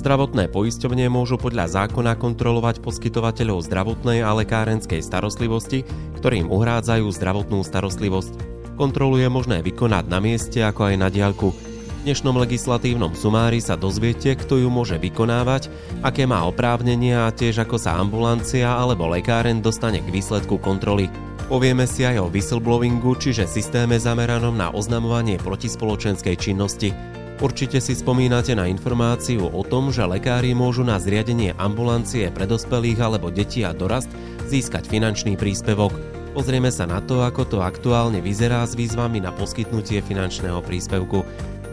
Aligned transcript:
Zdravotné 0.00 0.48
poisťovne 0.48 1.12
môžu 1.12 1.36
podľa 1.36 1.76
zákona 1.76 2.16
kontrolovať 2.16 2.80
poskytovateľov 2.80 3.68
zdravotnej 3.68 4.24
a 4.24 4.32
lekárenskej 4.32 5.04
starostlivosti, 5.04 5.84
ktorým 6.16 6.48
uhrádzajú 6.48 7.04
zdravotnú 7.04 7.60
starostlivosť. 7.60 8.32
Kontrolu 8.80 9.20
je 9.20 9.28
možné 9.28 9.60
vykonať 9.60 10.08
na 10.08 10.16
mieste 10.24 10.64
ako 10.64 10.88
aj 10.88 10.96
na 10.96 11.12
diaľku. 11.12 11.52
V 11.52 12.00
dnešnom 12.08 12.32
legislatívnom 12.32 13.12
sumári 13.12 13.60
sa 13.60 13.76
dozviete, 13.76 14.40
kto 14.40 14.64
ju 14.64 14.72
môže 14.72 14.96
vykonávať, 14.96 15.68
aké 16.00 16.24
má 16.24 16.48
oprávnenia 16.48 17.28
a 17.28 17.34
tiež 17.36 17.68
ako 17.68 17.76
sa 17.76 18.00
ambulancia 18.00 18.72
alebo 18.72 19.04
lekáren 19.04 19.60
dostane 19.60 20.00
k 20.00 20.08
výsledku 20.08 20.56
kontroly. 20.64 21.12
Povieme 21.52 21.84
si 21.84 22.08
aj 22.08 22.24
o 22.24 22.32
whistleblowingu, 22.32 23.20
čiže 23.20 23.44
systéme 23.44 24.00
zameranom 24.00 24.56
na 24.56 24.72
oznamovanie 24.72 25.36
protispoločenskej 25.36 26.40
činnosti. 26.40 26.96
Určite 27.40 27.80
si 27.80 27.96
spomínate 27.96 28.52
na 28.52 28.68
informáciu 28.68 29.48
o 29.48 29.64
tom, 29.64 29.88
že 29.88 30.04
lekári 30.04 30.52
môžu 30.52 30.84
na 30.84 31.00
zriadenie 31.00 31.56
ambulancie 31.56 32.28
pre 32.28 32.44
dospelých 32.44 33.00
alebo 33.00 33.32
detí 33.32 33.64
a 33.64 33.72
dorast 33.72 34.12
získať 34.44 34.84
finančný 34.84 35.40
príspevok. 35.40 35.96
Pozrieme 36.36 36.68
sa 36.68 36.84
na 36.84 37.00
to, 37.00 37.24
ako 37.24 37.48
to 37.48 37.58
aktuálne 37.64 38.20
vyzerá 38.20 38.60
s 38.68 38.76
výzvami 38.76 39.24
na 39.24 39.32
poskytnutie 39.32 40.04
finančného 40.04 40.60
príspevku. 40.60 41.24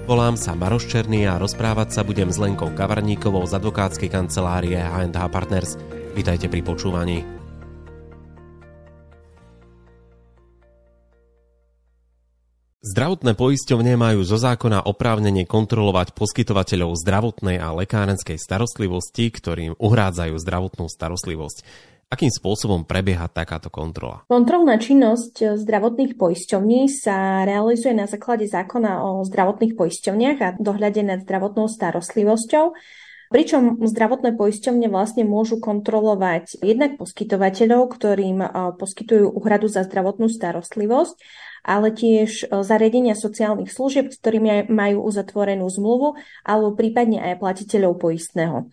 Volám 0.07 0.39
sa 0.39 0.55
Maroš 0.55 0.87
Černý 0.87 1.27
a 1.27 1.35
rozprávať 1.35 1.99
sa 1.99 2.02
budem 2.07 2.31
s 2.31 2.39
Lenkou 2.39 2.71
Kavarníkovou 2.71 3.43
z 3.43 3.59
advokátskej 3.59 4.07
kancelárie 4.07 4.79
H&H 4.79 5.19
Partners. 5.27 5.75
Vítajte 6.15 6.47
pri 6.47 6.63
počúvaní. 6.63 7.36
Zdravotné 12.88 13.35
poisťovne 13.35 13.99
majú 13.99 14.23
zo 14.23 14.39
zákona 14.39 14.88
oprávnenie 14.88 15.43
kontrolovať 15.43 16.16
poskytovateľov 16.16 16.95
zdravotnej 16.95 17.59
a 17.59 17.75
lekárenskej 17.75 18.39
starostlivosti, 18.39 19.27
ktorým 19.27 19.75
uhrádzajú 19.75 20.31
zdravotnú 20.39 20.88
starostlivosť. 20.88 21.67
Akým 22.08 22.31
spôsobom 22.31 22.88
prebieha 22.88 23.27
takáto 23.27 23.67
kontrola? 23.67 24.23
Kontrolná 24.31 24.80
činnosť 24.80 25.59
zdravotných 25.59 26.15
poisťovní 26.15 26.88
sa 26.88 27.43
realizuje 27.43 27.91
na 27.91 28.08
základe 28.08 28.47
zákona 28.47 29.03
o 29.03 29.27
zdravotných 29.27 29.75
poisťovniach 29.75 30.38
a 30.39 30.55
dohľade 30.55 31.03
nad 31.03 31.19
zdravotnou 31.27 31.67
starostlivosťou. 31.67 32.71
Pričom 33.28 33.83
zdravotné 33.83 34.39
poisťovne 34.39 34.88
vlastne 34.88 35.28
môžu 35.28 35.59
kontrolovať 35.59 36.64
jednak 36.64 36.95
poskytovateľov, 36.95 37.92
ktorým 37.92 38.39
poskytujú 38.80 39.36
úhradu 39.36 39.67
za 39.67 39.83
zdravotnú 39.83 40.31
starostlivosť, 40.31 41.16
ale 41.67 41.92
tiež 41.92 42.48
e, 42.48 42.64
zariadenia 42.64 43.11
sociálnych 43.11 43.67
služieb, 43.67 44.16
s 44.16 44.17
ktorými 44.23 44.72
majú 44.72 45.03
uzatvorenú 45.03 45.67
zmluvu, 45.67 46.16
alebo 46.48 46.72
prípadne 46.80 47.20
aj 47.20 47.44
platiteľov 47.44 48.00
poistného. 48.00 48.72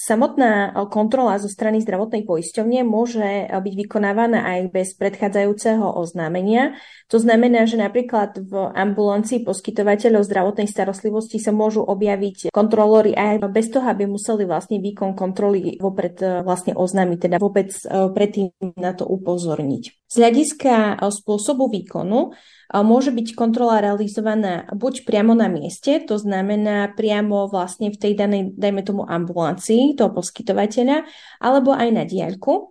Samotná 0.00 0.72
e, 0.72 0.88
kontrola 0.88 1.36
zo 1.36 1.52
strany 1.52 1.84
zdravotnej 1.84 2.24
poisťovne 2.24 2.88
môže 2.88 3.20
e, 3.20 3.52
byť 3.52 3.74
vykonávaná 3.84 4.48
aj 4.48 4.72
bez 4.72 4.88
predchádzajúceho 4.96 5.84
oznámenia. 5.84 6.80
To 7.12 7.20
znamená, 7.20 7.68
že 7.68 7.76
napríklad 7.76 8.40
v 8.40 8.72
ambulancii 8.72 9.44
poskytovateľov 9.44 10.24
zdravotnej 10.24 10.72
starostlivosti 10.72 11.36
sa 11.36 11.52
môžu 11.52 11.84
objaviť 11.84 12.48
kontrolóri 12.48 13.12
aj 13.12 13.44
bez 13.52 13.68
toho, 13.68 13.84
aby 13.92 14.08
museli 14.08 14.48
vlastne 14.48 14.80
výkon 14.80 15.12
kontroly 15.12 15.76
vopred 15.76 16.16
vlastne 16.48 16.72
oznámiť, 16.72 17.18
teda 17.20 17.36
vôbec 17.36 17.68
predtým 18.14 18.56
na 18.80 18.96
to 18.96 19.04
upozorniť. 19.04 20.06
Z 20.06 20.14
hľadiska 20.16 21.02
spôsobu 21.02 21.66
výkonu 21.66 22.32
môže 22.70 23.10
byť 23.10 23.34
kontrola 23.34 23.82
realizovaná 23.82 24.70
buď 24.70 25.02
priamo 25.02 25.34
na 25.34 25.50
mieste, 25.50 25.98
to 26.06 26.14
znamená 26.16 26.94
priamo 26.94 27.50
vlastne 27.50 27.90
v 27.90 27.98
tej 27.98 28.12
danej, 28.14 28.54
dajme 28.54 28.86
tomu, 28.86 29.02
ambulancii 29.02 29.98
toho 29.98 30.14
poskytovateľa, 30.14 31.02
alebo 31.42 31.74
aj 31.74 31.88
na 31.90 32.06
diaľku. 32.06 32.70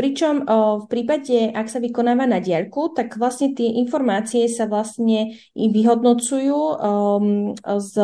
Pričom 0.00 0.48
v 0.80 0.84
prípade, 0.88 1.52
ak 1.52 1.68
sa 1.68 1.76
vykonáva 1.76 2.24
na 2.24 2.40
diaľku, 2.40 2.96
tak 2.96 3.20
vlastne 3.20 3.52
tie 3.52 3.68
informácie 3.84 4.48
sa 4.48 4.64
vlastne 4.64 5.36
vyhodnocujú 5.52 6.56
um, 6.56 7.52
z 7.60 7.94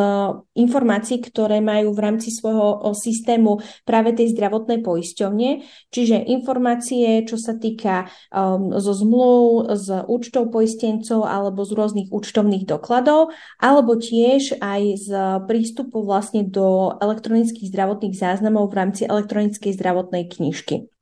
informácií, 0.53 1.17
ktoré 1.25 1.57
majú 1.57 1.97
v 1.97 2.03
rámci 2.05 2.29
svojho 2.29 2.93
systému 2.93 3.65
práve 3.81 4.13
tej 4.13 4.29
zdravotnej 4.37 4.85
poisťovne, 4.85 5.65
čiže 5.89 6.21
informácie, 6.29 7.25
čo 7.25 7.41
sa 7.41 7.57
týka 7.57 8.05
um, 8.29 8.77
zo 8.77 8.93
zmluv, 8.93 9.73
z 9.73 10.05
účtov 10.05 10.53
poistencov 10.53 11.25
alebo 11.25 11.65
z 11.65 11.73
rôznych 11.73 12.13
účtovných 12.13 12.69
dokladov, 12.69 13.33
alebo 13.57 13.97
tiež 13.97 14.61
aj 14.61 14.81
z 15.01 15.09
prístupu 15.49 16.05
vlastne 16.05 16.45
do 16.45 16.93
elektronických 17.01 17.73
zdravotných 17.73 18.13
záznamov 18.13 18.69
v 18.69 18.77
rámci 18.77 19.01
elektronickej 19.09 19.73
zdravotnej 19.73 20.29
knižky. 20.29 20.93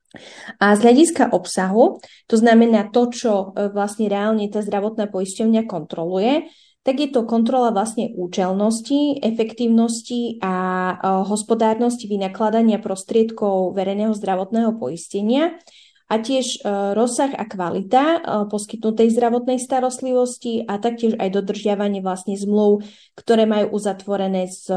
A 0.59 0.76
z 0.76 0.80
hľadiska 0.84 1.31
obsahu, 1.31 2.00
to 2.26 2.36
znamená 2.36 2.90
to, 2.90 3.12
čo 3.12 3.34
e, 3.34 3.46
vlastne 3.72 4.09
reálne 4.09 4.48
tá 4.50 4.64
zdravotná 4.64 5.12
poisťovňa 5.12 5.62
kontroluje, 5.68 6.50
tak 6.86 7.02
je 7.02 7.09
to 7.09 7.26
kontrola 7.26 7.74
vlastne 7.74 8.14
účelnosti, 8.14 9.18
efektívnosti 9.26 10.38
a 10.42 10.53
e, 10.53 10.94
hospodárnosti 11.26 12.06
vynakladania 12.06 12.78
prostriedkov 12.78 13.74
verejného 13.74 14.14
zdravotného 14.14 14.78
poistenia 14.78 15.58
a 16.06 16.22
tiež 16.22 16.62
e, 16.62 16.70
rozsah 16.94 17.34
a 17.34 17.44
kvalita 17.50 18.03
poskytnutej 18.47 19.09
zdravotnej 19.09 19.58
starostlivosti 19.58 20.62
a 20.62 20.78
taktiež 20.78 21.18
aj 21.18 21.34
dodržiavanie 21.34 22.06
vlastne 22.06 22.38
zmluv, 22.38 22.86
ktoré 23.18 23.50
majú 23.50 23.74
uzatvorené 23.74 24.46
s 24.46 24.70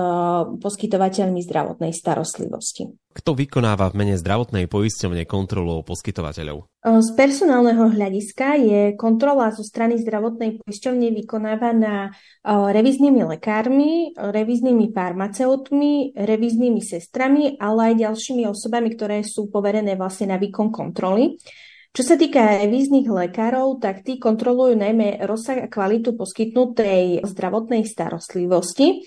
poskytovateľmi 0.64 1.44
zdravotnej 1.44 1.92
starostlivosti. 1.92 2.88
Kto 3.18 3.34
vykonáva 3.34 3.90
v 3.90 3.98
mene 3.98 4.14
zdravotnej 4.14 4.70
poisťovne 4.70 5.26
kontrolu 5.26 5.82
poskytovateľov? 5.82 6.70
Z 6.86 7.08
personálneho 7.18 7.90
hľadiska 7.90 8.54
je 8.62 8.82
kontrola 8.94 9.50
zo 9.50 9.66
strany 9.66 9.98
zdravotnej 9.98 10.62
poisťovne 10.62 11.10
vykonávaná 11.18 12.14
revíznymi 12.46 13.26
lekármi, 13.26 14.14
revíznymi 14.14 14.94
farmaceutmi, 14.94 16.14
revíznymi 16.14 16.78
sestrami, 16.78 17.58
ale 17.58 17.92
aj 17.92 18.06
ďalšími 18.06 18.46
osobami, 18.46 18.94
ktoré 18.94 19.26
sú 19.26 19.50
poverené 19.50 19.98
vlastne 19.98 20.30
na 20.30 20.38
výkon 20.38 20.70
kontroly. 20.70 21.42
Čo 21.90 22.14
sa 22.14 22.14
týka 22.14 22.62
revíznych 22.62 23.10
lekárov, 23.10 23.82
tak 23.82 24.06
tí 24.06 24.22
kontrolujú 24.22 24.78
najmä 24.78 25.26
rozsah 25.26 25.66
a 25.66 25.72
kvalitu 25.72 26.14
poskytnutej 26.14 27.26
zdravotnej 27.26 27.82
starostlivosti 27.82 29.02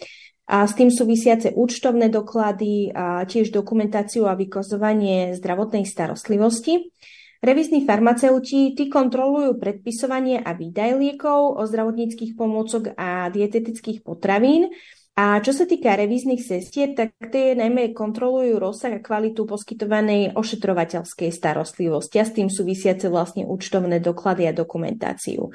a 0.52 0.68
s 0.68 0.76
tým 0.76 0.92
súvisiace 0.92 1.56
účtovné 1.56 2.12
doklady 2.12 2.92
a 2.92 3.24
tiež 3.24 3.56
dokumentáciu 3.56 4.28
a 4.28 4.36
vykazovanie 4.36 5.40
zdravotnej 5.40 5.88
starostlivosti. 5.88 6.92
Revizní 7.40 7.88
farmaceuti 7.88 8.76
tí 8.76 8.92
kontrolujú 8.92 9.58
predpisovanie 9.58 10.44
a 10.44 10.52
výdaj 10.52 11.00
liekov, 11.00 11.56
o 11.56 11.64
zdravotníckých 11.64 12.36
pomôcok 12.36 12.94
a 13.00 13.32
dietetických 13.32 14.04
potravín. 14.04 14.70
A 15.16 15.40
čo 15.40 15.56
sa 15.56 15.64
týka 15.64 15.96
revíznych 15.96 16.44
sestier, 16.44 16.94
tak 16.96 17.16
tie 17.32 17.56
najmä 17.56 17.96
kontrolujú 17.96 18.60
rozsah 18.60 19.00
a 19.00 19.04
kvalitu 19.04 19.48
poskytovanej 19.48 20.36
ošetrovateľskej 20.36 21.32
starostlivosti 21.32 22.20
a 22.20 22.28
s 22.28 22.36
tým 22.36 22.52
súvisiace 22.52 23.08
vlastne 23.08 23.48
účtovné 23.48 24.04
doklady 24.04 24.48
a 24.48 24.54
dokumentáciu. 24.54 25.52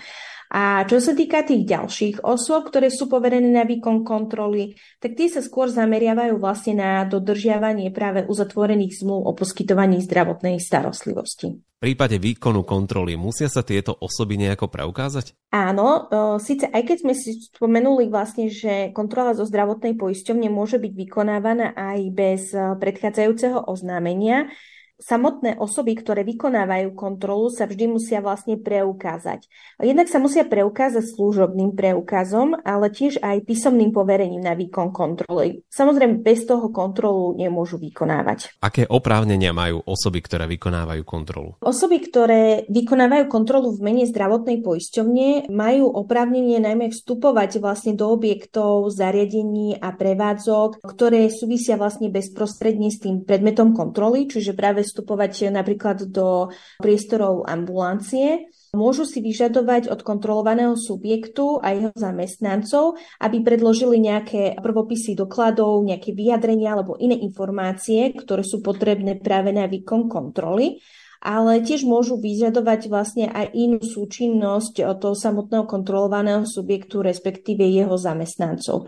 A 0.57 0.89
čo 0.89 1.05
sa 1.05 1.13
týka 1.13 1.45
tých 1.45 1.69
ďalších 1.69 2.25
osôb, 2.25 2.73
ktoré 2.73 2.89
sú 2.89 3.13
poverené 3.13 3.53
na 3.53 3.69
výkon 3.69 4.09
kontroly, 4.09 4.73
tak 5.05 5.13
tie 5.13 5.29
sa 5.29 5.45
skôr 5.45 5.69
zameriavajú 5.69 6.41
vlastne 6.41 6.81
na 6.81 7.05
dodržiavanie 7.05 7.93
práve 7.93 8.25
uzatvorených 8.25 9.05
zmluv 9.05 9.21
o 9.29 9.37
poskytovaní 9.37 10.01
zdravotnej 10.01 10.57
starostlivosti. 10.57 11.61
V 11.61 11.93
prípade 11.93 12.17
výkonu 12.17 12.65
kontroly 12.65 13.21
musia 13.21 13.53
sa 13.53 13.61
tieto 13.61 14.01
osoby 14.01 14.41
nejako 14.41 14.73
preukázať? 14.73 15.37
Áno, 15.53 16.09
síce 16.41 16.73
aj 16.73 16.89
keď 16.89 16.97
sme 17.05 17.13
si 17.13 17.37
spomenuli 17.37 18.09
vlastne, 18.09 18.49
že 18.49 18.97
kontrola 18.97 19.37
zo 19.37 19.45
zdravotnej 19.45 19.93
poisťovne 19.93 20.49
môže 20.49 20.81
byť 20.81 20.93
vykonávaná 21.05 21.77
aj 21.77 22.01
bez 22.17 22.57
predchádzajúceho 22.57 23.69
oznámenia, 23.69 24.49
samotné 24.97 25.61
osoby, 25.61 25.93
ktoré 25.97 26.25
vykonávajú 26.25 26.97
kontrolu, 26.97 27.53
sa 27.53 27.69
vždy 27.69 27.93
musia 27.93 28.25
vlastne 28.25 28.57
preukázať. 28.57 29.45
Jednak 29.81 30.09
sa 30.09 30.17
musia 30.17 30.49
preukázať 30.49 31.05
služobným 31.05 31.77
preukazom, 31.77 32.57
ale 32.65 32.89
tiež 32.89 33.21
aj 33.21 33.45
písomným 33.45 33.93
poverením 33.93 34.41
na 34.41 34.57
výkon 34.57 34.93
kontroly. 34.93 35.61
Samozrejme, 35.69 36.25
bez 36.25 36.49
toho 36.49 36.73
kontrolu 36.73 37.37
nemôžu 37.37 37.77
vykonávať. 37.77 38.57
Aké 38.65 38.89
oprávnenia 38.89 39.53
majú 39.53 39.85
osoby, 39.85 40.25
ktoré 40.25 40.49
vykonávajú 40.49 41.03
kontrolu? 41.05 41.61
Osoby, 41.61 42.01
ktoré 42.01 42.65
vykonávajú 42.73 43.29
kontrolu 43.29 43.77
v 43.77 43.85
mene 43.85 44.05
zdravotnej 44.09 44.65
poisťovne, 44.65 45.53
majú 45.53 45.93
oprávnenie 45.93 46.57
najmä 46.63 46.89
vstupovať 46.89 47.61
vlastne 47.61 47.93
do 47.93 48.09
objektov, 48.09 48.89
zariadení 48.89 49.77
a 49.77 49.93
prevádzok, 49.93 50.81
ktoré 50.81 51.29
súvisia 51.29 51.77
vlastne 51.77 52.09
bezprostredne 52.09 52.89
s 52.89 53.03
tým 53.03 53.27
predmetom 53.27 53.77
kontroly, 53.77 54.25
čiže 54.31 54.57
práve 54.57 54.86
vstupovať 54.87 55.51
napríklad 55.51 56.07
do 56.07 56.55
priestorov 56.79 57.43
ambulancie, 57.51 58.47
môžu 58.73 59.03
si 59.03 59.19
vyžadovať 59.19 59.91
od 59.91 60.01
kontrolovaného 60.07 60.79
subjektu 60.79 61.59
a 61.59 61.75
jeho 61.75 61.91
zamestnancov, 61.97 63.01
aby 63.19 63.43
predložili 63.43 63.99
nejaké 63.99 64.55
prvopisy 64.63 65.19
dokladov, 65.19 65.83
nejaké 65.83 66.15
vyjadrenia 66.15 66.79
alebo 66.79 66.95
iné 66.97 67.19
informácie, 67.19 68.15
ktoré 68.15 68.47
sú 68.47 68.63
potrebné 68.63 69.19
práve 69.19 69.51
na 69.51 69.67
výkon 69.67 70.07
kontroly. 70.07 70.79
Ale 71.27 71.65
tiež 71.65 71.89
môžu 71.89 72.21
vyžadovať 72.21 72.93
vlastne 72.93 73.27
aj 73.33 73.51
inú 73.57 73.81
súčinnosť 73.83 74.85
toho 75.01 75.17
samotného 75.17 75.67
kontrolovaného 75.67 76.47
subjektu, 76.47 77.03
respektíve 77.03 77.67
jeho 77.67 77.99
zamestnancov. 77.99 78.87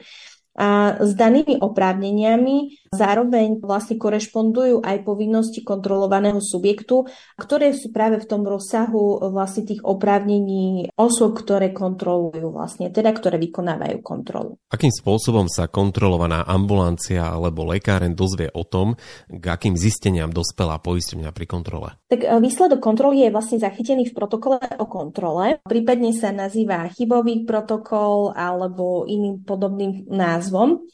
A 0.58 0.98
s 0.98 1.14
danými 1.14 1.62
oprávneniami 1.62 2.87
zároveň 2.92 3.60
vlastne 3.60 4.00
korešpondujú 4.00 4.80
aj 4.84 5.04
povinnosti 5.04 5.60
kontrolovaného 5.62 6.40
subjektu, 6.40 7.08
ktoré 7.36 7.76
sú 7.76 7.92
práve 7.92 8.20
v 8.20 8.28
tom 8.28 8.42
rozsahu 8.44 9.28
vlastne 9.32 9.68
tých 9.68 9.84
oprávnení 9.84 10.92
osôb, 10.96 11.36
ktoré 11.36 11.70
kontrolujú 11.72 12.48
vlastne, 12.52 12.88
teda 12.88 13.12
ktoré 13.12 13.36
vykonávajú 13.38 13.98
kontrolu. 14.00 14.56
Akým 14.72 14.92
spôsobom 14.92 15.46
sa 15.46 15.68
kontrolovaná 15.68 16.44
ambulancia 16.48 17.28
alebo 17.28 17.68
lekáren 17.68 18.16
dozvie 18.16 18.48
o 18.52 18.64
tom, 18.64 18.96
k 19.28 19.44
akým 19.44 19.76
zisteniam 19.76 20.32
dospela 20.32 20.80
poisťovňa 20.80 21.30
pri 21.32 21.46
kontrole? 21.46 21.88
Tak 22.08 22.20
e, 22.24 22.28
výsledok 22.40 22.80
kontroly 22.80 23.28
je 23.28 23.34
vlastne 23.34 23.58
zachytený 23.60 24.10
v 24.10 24.16
protokole 24.16 24.58
o 24.80 24.86
kontrole. 24.88 25.60
Prípadne 25.64 26.16
sa 26.16 26.32
nazýva 26.32 26.88
chybový 26.92 27.44
protokol 27.44 28.32
alebo 28.32 29.04
iným 29.04 29.44
podobným 29.44 30.08
názvom. 30.08 30.88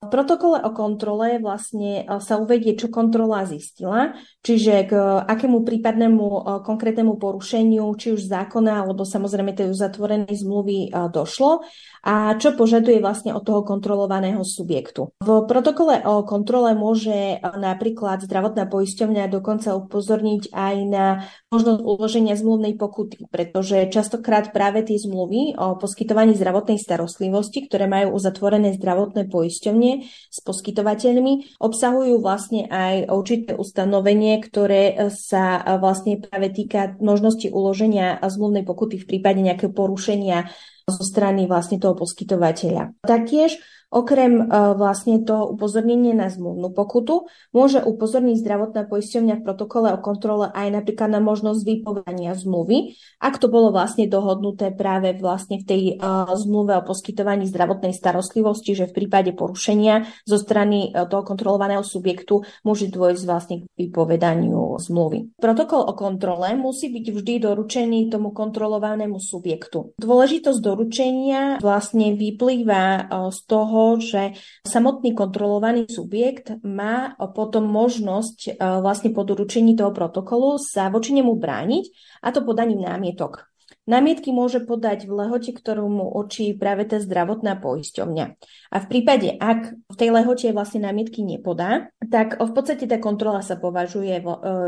V 0.00 0.08
protokole 0.08 0.64
o 0.64 0.72
kontrole 0.72 1.36
vlastne 1.44 2.08
e, 2.08 2.24
sa 2.24 2.40
uvedie, 2.40 2.72
čo 2.72 2.88
kontrola 2.88 3.44
zistila, 3.44 4.16
čiže 4.40 4.88
k 4.88 4.96
akému 5.28 5.60
prípadnému 5.60 6.24
e, 6.24 6.40
konkrétnemu 6.64 7.20
porušeniu, 7.20 7.84
či 8.00 8.16
už 8.16 8.24
zákona, 8.24 8.80
alebo 8.80 9.04
samozrejme 9.04 9.52
tej 9.52 9.68
uzatvorenej 9.68 10.40
zmluvy 10.40 10.88
e, 10.88 11.12
došlo 11.12 11.68
a 12.00 12.32
čo 12.40 12.56
požaduje 12.56 12.96
vlastne 13.04 13.36
od 13.36 13.44
toho 13.44 13.60
kontrolovaného 13.60 14.40
subjektu. 14.40 15.12
V 15.20 15.44
protokole 15.44 16.00
o 16.08 16.24
kontrole 16.24 16.72
môže 16.72 17.36
napríklad 17.44 18.24
zdravotná 18.24 18.64
poisťovňa 18.72 19.28
dokonca 19.28 19.76
upozorniť 19.76 20.48
aj 20.48 20.76
na 20.88 21.28
možnosť 21.52 21.80
uloženia 21.84 22.40
zmluvnej 22.40 22.80
pokuty, 22.80 23.28
pretože 23.28 23.92
častokrát 23.92 24.48
práve 24.56 24.80
tie 24.80 24.96
zmluvy 24.96 25.60
o 25.60 25.76
poskytovaní 25.76 26.32
zdravotnej 26.40 26.80
starostlivosti, 26.80 27.68
ktoré 27.68 27.84
majú 27.84 28.16
uzatvorené 28.16 28.72
zdravotné 28.80 29.28
poisťovne 29.28 29.89
s 30.08 30.38
poskytovateľmi, 30.42 31.58
obsahujú 31.58 32.22
vlastne 32.22 32.70
aj 32.70 33.10
určité 33.10 33.58
ustanovenie, 33.58 34.38
ktoré 34.42 35.10
sa 35.10 35.60
vlastne 35.82 36.22
práve 36.22 36.54
týka 36.54 36.96
možnosti 37.02 37.50
uloženia 37.50 38.22
zmluvnej 38.22 38.62
pokuty 38.62 39.02
v 39.02 39.08
prípade 39.16 39.42
nejakého 39.42 39.74
porušenia 39.74 40.46
zo 40.90 41.02
strany 41.06 41.46
vlastne 41.46 41.78
toho 41.78 41.94
poskytovateľa. 41.94 42.98
Taktiež 43.06 43.58
Okrem 43.90 44.46
uh, 44.46 44.78
vlastne 44.78 45.18
toho 45.26 45.50
upozornenia 45.50 46.14
na 46.14 46.30
zmluvnú 46.30 46.70
pokutu, 46.70 47.26
môže 47.50 47.82
upozorniť 47.82 48.38
zdravotná 48.38 48.86
poisťovňa 48.86 49.42
v 49.42 49.44
protokole 49.44 49.90
o 49.90 49.98
kontrole 49.98 50.46
aj 50.46 50.70
napríklad 50.70 51.10
na 51.10 51.18
možnosť 51.18 51.66
vypovedania 51.66 52.38
zmluvy, 52.38 52.94
ak 53.18 53.42
to 53.42 53.50
bolo 53.50 53.74
vlastne 53.74 54.06
dohodnuté 54.06 54.70
práve 54.70 55.18
vlastne 55.18 55.58
v 55.58 55.64
tej 55.66 55.82
uh, 55.98 56.30
zmluve 56.38 56.78
o 56.78 56.86
poskytovaní 56.86 57.50
zdravotnej 57.50 57.90
starostlivosti, 57.90 58.78
že 58.78 58.86
v 58.86 58.94
prípade 58.94 59.34
porušenia 59.34 60.06
zo 60.22 60.38
strany 60.38 60.94
uh, 60.94 61.10
toho 61.10 61.26
kontrolovaného 61.26 61.82
subjektu 61.82 62.46
môže 62.62 62.86
dôjsť 62.94 63.22
vlastne 63.26 63.56
k 63.66 63.90
vypovedaniu 63.90 64.78
zmluvy. 64.78 65.34
Protokol 65.42 65.82
o 65.90 65.98
kontrole 65.98 66.54
musí 66.54 66.94
byť 66.94 67.06
vždy 67.10 67.34
doručený 67.42 68.06
tomu 68.06 68.30
kontrolovanému 68.30 69.18
subjektu. 69.18 69.98
Dôležitosť 69.98 70.60
doručenia 70.62 71.42
vlastne 71.58 72.14
vyplýva 72.14 73.10
z 73.34 73.40
toho, 73.50 73.79
toho, 73.80 73.96
že 73.96 74.22
samotný 74.68 75.16
kontrolovaný 75.16 75.88
subjekt 75.88 76.60
má 76.60 77.16
potom 77.32 77.64
možnosť 77.64 78.38
e, 78.44 78.50
vlastne 78.60 79.10
po 79.16 79.24
doručení 79.24 79.72
toho 79.72 79.96
protokolu 79.96 80.60
sa 80.60 80.92
voči 80.92 81.16
nemu 81.16 81.32
brániť 81.32 81.84
a 82.20 82.28
to 82.28 82.44
podaním 82.44 82.84
námietok. 82.84 83.48
Námietky 83.88 84.30
môže 84.30 84.62
podať 84.62 85.08
v 85.08 85.24
lehote, 85.24 85.50
ktorú 85.56 85.88
mu 85.88 86.06
určí 86.12 86.52
práve 86.54 86.86
tá 86.86 87.00
zdravotná 87.00 87.58
poisťovňa. 87.58 88.26
A 88.70 88.76
v 88.76 88.86
prípade, 88.86 89.34
ak 89.34 89.74
v 89.74 89.96
tej 89.96 90.14
lehote 90.14 90.46
vlastne 90.52 90.84
námietky 90.84 91.24
nepodá, 91.24 91.88
tak 91.98 92.38
v 92.38 92.50
podstate 92.52 92.84
tá 92.86 93.00
kontrola 93.00 93.40
sa 93.40 93.56
považuje 93.56 94.20
e, 94.20 94.24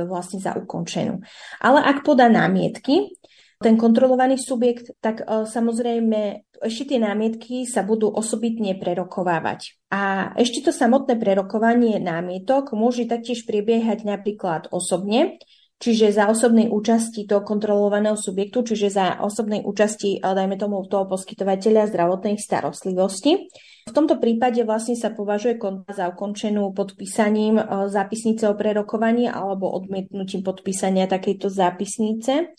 vlastne 0.08 0.40
za 0.40 0.56
ukončenú. 0.56 1.20
Ale 1.60 1.84
ak 1.84 2.02
podá 2.02 2.32
námietky, 2.32 3.14
ten 3.62 3.78
kontrolovaný 3.78 4.36
subjekt, 4.36 4.92
tak 4.98 5.22
e, 5.22 5.46
samozrejme 5.46 6.50
ešte 6.62 6.94
tie 6.94 6.98
námietky 6.98 7.64
sa 7.66 7.86
budú 7.86 8.10
osobitne 8.10 8.74
prerokovávať. 8.74 9.78
A 9.90 10.34
ešte 10.38 10.66
to 10.66 10.70
samotné 10.74 11.18
prerokovanie 11.18 12.02
námietok 12.02 12.74
môže 12.74 13.06
taktiež 13.06 13.46
prebiehať 13.46 14.06
napríklad 14.06 14.70
osobne, 14.70 15.38
čiže 15.82 16.14
za 16.14 16.30
osobnej 16.30 16.70
účasti 16.70 17.26
toho 17.26 17.42
kontrolovaného 17.42 18.14
subjektu, 18.14 18.62
čiže 18.62 18.94
za 18.94 19.06
osobnej 19.22 19.66
účasti, 19.66 20.18
e, 20.18 20.26
dajme 20.26 20.58
tomu, 20.58 20.82
toho 20.86 21.06
poskytovateľa 21.10 21.90
zdravotnej 21.90 22.38
starostlivosti. 22.38 23.50
V 23.82 23.90
tomto 23.90 24.22
prípade 24.22 24.62
vlastne 24.62 24.94
sa 24.94 25.10
považuje 25.10 25.58
konta 25.58 25.90
za 25.90 26.06
ukončenú 26.10 26.70
podpísaním 26.70 27.58
e, 27.58 27.64
zápisnice 27.90 28.46
o 28.46 28.54
prerokovaní 28.54 29.26
alebo 29.26 29.70
odmietnutím 29.70 30.46
podpísania 30.46 31.10
takejto 31.10 31.50
zápisnice 31.50 32.54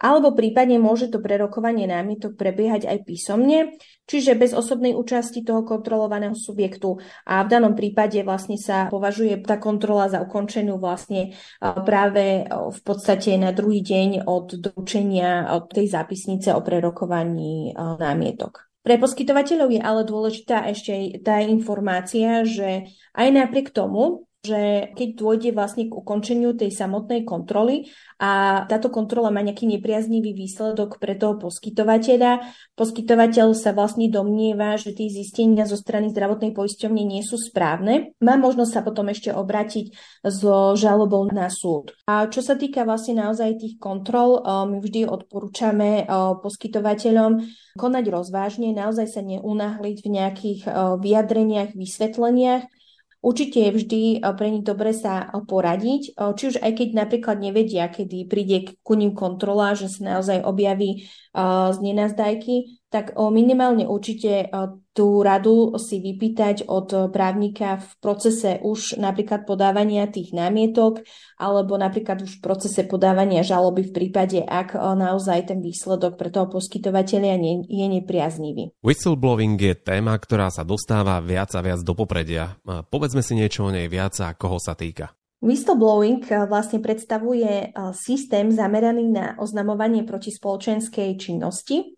alebo 0.00 0.32
prípadne 0.32 0.80
môže 0.80 1.12
to 1.12 1.20
prerokovanie 1.20 1.84
námietok 1.84 2.40
prebiehať 2.40 2.88
aj 2.88 2.98
písomne, 3.04 3.76
čiže 4.08 4.32
bez 4.34 4.56
osobnej 4.56 4.96
účasti 4.96 5.44
toho 5.44 5.62
kontrolovaného 5.68 6.32
subjektu 6.32 6.96
a 7.28 7.44
v 7.44 7.48
danom 7.52 7.76
prípade 7.76 8.24
vlastne 8.24 8.56
sa 8.56 8.88
považuje 8.88 9.36
tá 9.44 9.60
kontrola 9.60 10.08
za 10.08 10.24
ukončenú 10.24 10.80
vlastne 10.80 11.36
práve 11.60 12.48
v 12.48 12.80
podstate 12.80 13.36
na 13.36 13.52
druhý 13.52 13.84
deň 13.84 14.24
od 14.24 14.56
doručenia 14.56 15.52
od 15.52 15.68
tej 15.68 15.92
zápisnice 15.92 16.56
o 16.56 16.64
prerokovaní 16.64 17.76
námietok. 17.76 18.72
Pre 18.80 18.96
poskytovateľov 18.96 19.76
je 19.76 19.80
ale 19.84 20.08
dôležitá 20.08 20.64
ešte 20.72 21.20
tá 21.20 21.44
informácia, 21.44 22.48
že 22.48 22.88
aj 23.12 23.28
napriek 23.28 23.76
tomu, 23.76 24.24
že 24.40 24.88
keď 24.96 25.08
dôjde 25.20 25.50
vlastne 25.52 25.92
k 25.92 25.92
ukončeniu 25.92 26.56
tej 26.56 26.72
samotnej 26.72 27.28
kontroly 27.28 27.92
a 28.16 28.64
táto 28.72 28.88
kontrola 28.88 29.28
má 29.28 29.44
nejaký 29.44 29.68
nepriaznivý 29.68 30.32
výsledok 30.32 30.96
pre 30.96 31.12
toho 31.12 31.36
poskytovateľa, 31.36 32.48
poskytovateľ 32.72 33.52
sa 33.52 33.76
vlastne 33.76 34.08
domnieva, 34.08 34.80
že 34.80 34.96
tie 34.96 35.12
zistenia 35.12 35.68
zo 35.68 35.76
strany 35.76 36.08
zdravotnej 36.08 36.56
poisťovne 36.56 37.04
nie 37.04 37.20
sú 37.20 37.36
správne, 37.36 38.16
má 38.24 38.40
možnosť 38.40 38.72
sa 38.72 38.80
potom 38.80 39.12
ešte 39.12 39.28
obrátiť 39.28 39.92
so 40.24 40.72
žalobou 40.72 41.28
na 41.28 41.52
súd. 41.52 41.92
A 42.08 42.24
čo 42.32 42.40
sa 42.40 42.56
týka 42.56 42.88
vlastne 42.88 43.20
naozaj 43.20 43.60
tých 43.60 43.76
kontrol, 43.76 44.40
my 44.40 44.80
vždy 44.80 45.04
odporúčame 45.04 46.08
poskytovateľom 46.40 47.44
konať 47.76 48.04
rozvážne, 48.08 48.72
naozaj 48.72 49.04
sa 49.04 49.20
neunahliť 49.20 49.96
v 50.00 50.08
nejakých 50.08 50.60
vyjadreniach, 50.96 51.76
vysvetleniach, 51.76 52.64
Určite 53.20 53.60
je 53.60 53.70
vždy 53.76 54.02
eh, 54.16 54.32
pre 54.32 54.48
nich 54.48 54.64
dobre 54.64 54.96
sa 54.96 55.28
eh, 55.28 55.44
poradiť, 55.44 56.02
eh, 56.16 56.32
či 56.36 56.42
už 56.50 56.56
aj 56.64 56.72
keď 56.72 56.88
napríklad 56.96 57.36
nevedia, 57.36 57.92
kedy 57.92 58.24
príde 58.24 58.80
ku 58.80 58.96
ním 58.96 59.12
kontrola, 59.12 59.76
že 59.76 59.92
sa 59.92 60.16
naozaj 60.16 60.40
objaví 60.40 61.04
z 61.70 61.78
nenazdajky, 61.78 62.79
tak 62.90 63.14
minimálne 63.14 63.86
určite 63.86 64.50
tú 64.90 65.22
radu 65.22 65.78
si 65.78 66.02
vypýtať 66.02 66.66
od 66.66 67.14
právnika 67.14 67.78
v 67.78 67.90
procese 68.02 68.58
už 68.58 68.98
napríklad 68.98 69.46
podávania 69.46 70.10
tých 70.10 70.34
námietok 70.34 71.06
alebo 71.38 71.78
napríklad 71.78 72.26
už 72.26 72.42
v 72.42 72.42
procese 72.42 72.82
podávania 72.90 73.46
žaloby 73.46 73.86
v 73.86 73.94
prípade, 73.94 74.42
ak 74.42 74.74
naozaj 74.74 75.54
ten 75.54 75.62
výsledok 75.62 76.18
pre 76.18 76.34
toho 76.34 76.50
poskytovateľia 76.50 77.38
je 77.70 77.86
nepriaznivý. 77.86 78.74
Whistleblowing 78.82 79.54
je 79.54 79.78
téma, 79.78 80.18
ktorá 80.18 80.50
sa 80.50 80.66
dostáva 80.66 81.22
viac 81.22 81.54
a 81.54 81.62
viac 81.62 81.86
do 81.86 81.94
popredia. 81.94 82.58
Povedzme 82.90 83.22
si 83.22 83.38
niečo 83.38 83.70
o 83.70 83.70
nej 83.70 83.86
viac 83.86 84.18
a 84.18 84.34
koho 84.34 84.58
sa 84.58 84.74
týka. 84.74 85.14
Whistleblowing 85.40 86.26
vlastne 86.52 86.84
predstavuje 86.84 87.72
systém 87.96 88.52
zameraný 88.52 89.08
na 89.08 89.38
oznamovanie 89.40 90.04
proti 90.04 90.28
spoločenskej 90.28 91.16
činnosti, 91.16 91.96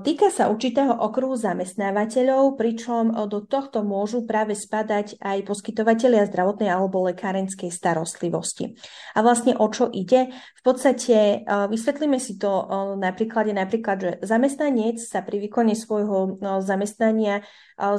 Týka 0.00 0.32
sa 0.32 0.48
určitého 0.48 0.88
okruhu 0.88 1.36
zamestnávateľov, 1.36 2.56
pričom 2.56 3.12
do 3.28 3.44
tohto 3.44 3.84
môžu 3.84 4.24
práve 4.24 4.56
spadať 4.56 5.20
aj 5.20 5.44
poskytovateľia 5.44 6.24
zdravotnej 6.32 6.72
alebo 6.72 7.04
lekárenskej 7.04 7.68
starostlivosti. 7.68 8.80
A 9.12 9.20
vlastne 9.20 9.52
o 9.60 9.68
čo 9.68 9.92
ide? 9.92 10.32
V 10.32 10.62
podstate 10.64 11.44
vysvetlíme 11.44 12.16
si 12.16 12.40
to 12.40 12.48
na 12.96 13.12
príklade 13.12 13.52
napríklad, 13.52 13.96
že 14.00 14.12
zamestnanec 14.24 14.96
sa 14.96 15.20
pri 15.20 15.44
výkone 15.44 15.76
svojho 15.76 16.40
zamestnania 16.64 17.44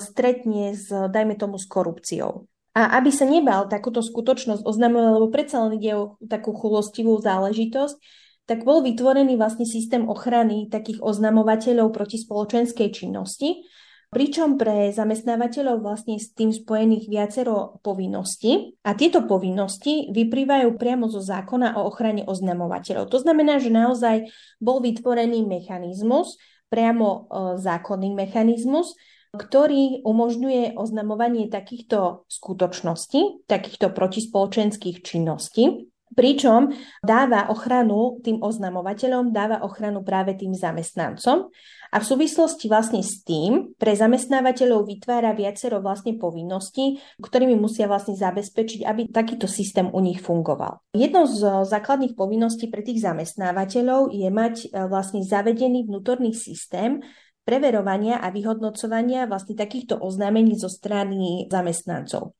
stretne 0.01 0.73
s, 0.73 0.89
dajme 0.89 1.37
tomu, 1.37 1.61
s 1.61 1.69
korupciou. 1.69 2.49
A 2.73 2.97
aby 2.97 3.13
sa 3.13 3.29
nebal 3.29 3.69
takúto 3.69 4.01
skutočnosť 4.01 4.65
oznamovať, 4.65 5.11
lebo 5.13 5.27
predsa 5.29 5.61
len 5.61 5.77
ide 5.77 5.93
o 5.93 6.17
takú 6.25 6.57
chulostivú 6.57 7.21
záležitosť, 7.21 8.20
tak 8.49 8.65
bol 8.67 8.81
vytvorený 8.81 9.37
vlastne 9.37 9.63
systém 9.63 10.07
ochrany 10.09 10.67
takých 10.67 10.99
oznamovateľov 10.99 11.93
proti 11.93 12.17
spoločenskej 12.19 12.89
činnosti, 12.91 13.63
pričom 14.11 14.59
pre 14.59 14.91
zamestnávateľov 14.91 15.79
vlastne 15.79 16.19
s 16.19 16.35
tým 16.35 16.51
spojených 16.51 17.07
viacero 17.07 17.79
povinností 17.79 18.75
a 18.83 18.91
tieto 18.91 19.23
povinnosti 19.23 20.11
vyprývajú 20.11 20.75
priamo 20.75 21.07
zo 21.07 21.23
zákona 21.23 21.79
o 21.79 21.87
ochrane 21.87 22.27
oznamovateľov. 22.27 23.07
To 23.07 23.19
znamená, 23.23 23.63
že 23.63 23.71
naozaj 23.71 24.27
bol 24.59 24.83
vytvorený 24.83 25.47
mechanizmus, 25.47 26.35
priamo 26.67 27.07
e, 27.07 27.19
zákonný 27.63 28.11
mechanizmus, 28.11 28.99
ktorý 29.31 30.03
umožňuje 30.03 30.75
oznamovanie 30.75 31.47
takýchto 31.47 32.27
skutočností, 32.27 33.47
takýchto 33.47 33.95
protispoločenských 33.95 35.07
činností 35.07 35.90
Pričom 36.11 36.75
dáva 36.99 37.47
ochranu 37.47 38.19
tým 38.19 38.43
oznamovateľom, 38.43 39.31
dáva 39.31 39.63
ochranu 39.63 40.03
práve 40.03 40.35
tým 40.35 40.51
zamestnancom 40.51 41.47
a 41.91 41.97
v 41.99 42.05
súvislosti 42.07 42.71
vlastne 42.71 42.99
s 42.99 43.23
tým 43.23 43.75
pre 43.75 43.95
zamestnávateľov 43.95 44.87
vytvára 44.87 45.31
viacero 45.35 45.83
vlastne 45.83 46.15
povinností, 46.15 46.99
ktorými 47.19 47.55
musia 47.59 47.87
vlastne 47.87 48.15
zabezpečiť, 48.15 48.87
aby 48.87 49.11
takýto 49.11 49.47
systém 49.47 49.87
u 49.91 49.99
nich 49.99 50.23
fungoval. 50.23 50.83
Jednou 50.95 51.27
z 51.27 51.67
základných 51.67 52.15
povinností 52.15 52.67
pre 52.67 52.83
tých 52.83 53.03
zamestnávateľov 53.03 54.11
je 54.11 54.29
mať 54.31 54.55
e, 54.71 54.87
vlastne 54.87 55.23
zavedený 55.23 55.87
vnútorný 55.87 56.31
systém, 56.31 57.03
preverovania 57.43 58.23
a 58.23 58.31
vyhodnocovania 58.31 59.27
vlastne 59.27 59.59
takýchto 59.59 59.99
oznámení 59.99 60.55
zo 60.55 60.71
strany 60.71 61.51
zamestnancov. 61.51 62.37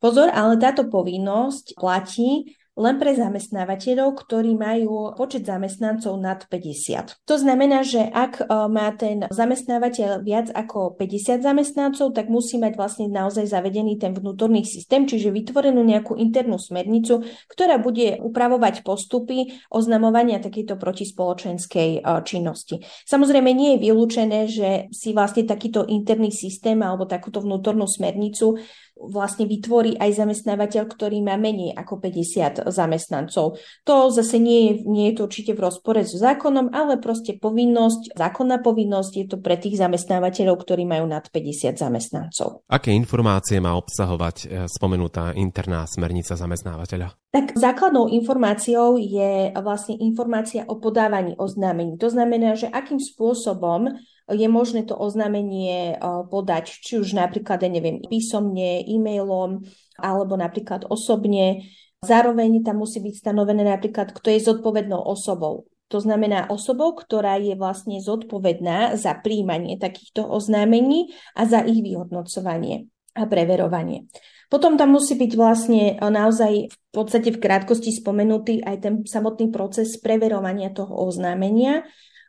Pozor, 0.00 0.32
ale 0.32 0.56
táto 0.56 0.88
povinnosť 0.88 1.76
platí 1.76 2.56
len 2.74 2.98
pre 2.98 3.14
zamestnávateľov, 3.14 4.18
ktorí 4.26 4.58
majú 4.58 5.14
počet 5.14 5.46
zamestnancov 5.46 6.18
nad 6.18 6.42
50. 6.50 7.22
To 7.22 7.36
znamená, 7.38 7.86
že 7.86 8.02
ak 8.02 8.42
e, 8.42 8.44
má 8.66 8.90
ten 8.98 9.30
zamestnávateľ 9.30 10.26
viac 10.26 10.50
ako 10.50 10.98
50 10.98 11.38
zamestnancov, 11.38 12.10
tak 12.10 12.26
musí 12.26 12.58
mať 12.58 12.74
vlastne 12.74 13.06
naozaj 13.06 13.46
zavedený 13.46 14.02
ten 14.02 14.10
vnútorný 14.10 14.66
systém, 14.66 15.06
čiže 15.06 15.30
vytvorenú 15.30 15.86
nejakú 15.86 16.18
internú 16.18 16.58
smernicu, 16.58 17.22
ktorá 17.46 17.78
bude 17.78 18.18
upravovať 18.18 18.82
postupy 18.82 19.54
oznamovania 19.70 20.42
takejto 20.42 20.74
protispoločenskej 20.74 22.02
e, 22.02 22.10
činnosti. 22.26 22.82
Samozrejme 23.06 23.54
nie 23.54 23.78
je 23.78 23.82
vylúčené, 23.86 24.40
že 24.50 24.90
si 24.90 25.14
vlastne 25.14 25.46
takýto 25.46 25.86
interný 25.86 26.34
systém 26.34 26.82
alebo 26.82 27.06
takúto 27.06 27.38
vnútornú 27.38 27.86
smernicu 27.86 28.58
vlastne 28.94 29.44
vytvorí 29.44 29.98
aj 29.98 30.22
zamestnávateľ, 30.22 30.82
ktorý 30.86 31.18
má 31.20 31.34
menej 31.34 31.74
ako 31.74 31.98
50 31.98 32.63
zamestnancov. 32.70 33.58
To 33.84 33.94
zase 34.08 34.38
nie 34.40 34.60
je, 34.64 34.72
nie 34.86 35.06
je 35.10 35.14
to 35.20 35.22
určite 35.26 35.52
v 35.52 35.64
rozpore 35.64 36.00
so 36.04 36.16
zákonom, 36.20 36.72
ale 36.72 37.00
proste 37.00 37.36
povinnosť, 37.36 38.16
zákonná 38.16 38.62
povinnosť 38.62 39.12
je 39.16 39.26
to 39.28 39.36
pre 39.40 39.58
tých 39.58 39.80
zamestnávateľov, 39.80 40.60
ktorí 40.60 40.88
majú 40.88 41.04
nad 41.08 41.26
50 41.28 41.76
zamestnancov. 41.76 42.64
Aké 42.70 42.94
informácie 42.94 43.58
má 43.58 43.74
obsahovať 43.76 44.36
e, 44.44 44.46
spomenutá 44.70 45.34
interná 45.34 45.84
smernica 45.84 46.38
zamestnávateľa? 46.38 47.12
Tak 47.34 47.58
základnou 47.58 48.06
informáciou 48.14 48.94
je 49.00 49.50
vlastne 49.58 49.98
informácia 49.98 50.62
o 50.70 50.78
podávaní 50.78 51.34
oznámení. 51.34 51.98
To 51.98 52.06
znamená, 52.06 52.54
že 52.54 52.70
akým 52.70 53.02
spôsobom 53.02 53.90
je 54.30 54.48
možné 54.48 54.88
to 54.88 54.96
oznámenie 54.96 56.00
podať, 56.32 56.80
či 56.80 56.96
už 56.96 57.12
napríklad, 57.12 57.60
ja 57.60 57.68
neviem, 57.68 58.00
písomne, 58.00 58.80
e-mailom, 58.86 59.60
alebo 60.00 60.34
napríklad 60.40 60.88
osobne. 60.88 61.68
Zároveň 62.04 62.60
tam 62.60 62.84
musí 62.84 63.00
byť 63.00 63.24
stanovené 63.24 63.64
napríklad, 63.64 64.12
kto 64.12 64.28
je 64.28 64.44
zodpovednou 64.44 65.00
osobou. 65.00 65.64
To 65.88 65.98
znamená 66.00 66.52
osobou, 66.52 66.92
ktorá 66.92 67.40
je 67.40 67.56
vlastne 67.56 68.00
zodpovedná 68.00 68.96
za 69.00 69.16
príjmanie 69.16 69.80
takýchto 69.80 70.24
oznámení 70.28 71.16
a 71.32 71.48
za 71.48 71.64
ich 71.64 71.80
vyhodnocovanie 71.80 72.88
a 73.14 73.24
preverovanie. 73.24 74.10
Potom 74.50 74.76
tam 74.76 74.94
musí 74.94 75.16
byť 75.18 75.32
vlastne 75.34 75.98
naozaj 75.98 76.52
v 76.70 76.76
podstate 76.94 77.34
v 77.34 77.42
krátkosti 77.42 77.90
spomenutý 77.90 78.62
aj 78.62 78.76
ten 78.80 78.94
samotný 79.02 79.50
proces 79.50 79.98
preverovania 79.98 80.70
toho 80.70 80.94
oznámenia, 80.94 81.82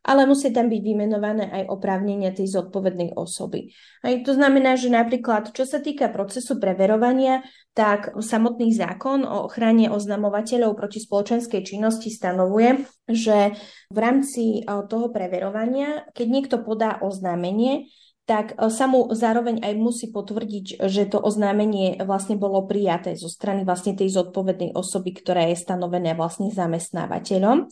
ale 0.05 0.29
musí 0.29 0.53
tam 0.53 0.69
byť 0.69 0.81
vymenované 0.85 1.49
aj 1.49 1.63
oprávnenia 1.65 2.29
tej 2.29 2.45
zodpovednej 2.53 3.17
osoby. 3.17 3.73
Aj 4.05 4.13
to 4.21 4.37
znamená, 4.37 4.77
že 4.77 4.93
napríklad, 4.93 5.49
čo 5.49 5.65
sa 5.65 5.81
týka 5.81 6.13
procesu 6.13 6.61
preverovania, 6.61 7.41
tak 7.73 8.13
samotný 8.13 8.69
zákon 8.69 9.25
o 9.25 9.49
ochrane 9.49 9.89
oznamovateľov 9.89 10.77
proti 10.77 11.01
spoločenskej 11.01 11.65
činnosti 11.65 12.13
stanovuje, 12.13 12.85
že 13.09 13.57
v 13.89 13.97
rámci 13.97 14.61
toho 14.63 15.09
preverovania, 15.09 16.05
keď 16.13 16.27
niekto 16.29 16.55
podá 16.61 17.01
oznámenie, 17.01 17.89
tak 18.25 18.57
sa 18.57 18.89
mu 18.89 19.09
zároveň 19.13 19.61
aj 19.61 19.73
musí 19.77 20.09
potvrdiť, 20.09 20.85
že 20.85 21.05
to 21.09 21.21
oznámenie 21.21 21.97
vlastne 22.05 22.37
bolo 22.37 22.65
prijaté 22.65 23.13
zo 23.13 23.29
strany 23.29 23.61
vlastne 23.65 23.93
tej 23.93 24.13
zodpovednej 24.13 24.73
osoby, 24.73 25.13
ktorá 25.17 25.49
je 25.49 25.57
stanovená 25.57 26.13
vlastne 26.17 26.49
zamestnávateľom 26.49 27.69